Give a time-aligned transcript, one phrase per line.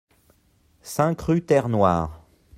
[0.81, 2.23] cinq rue Terre Noire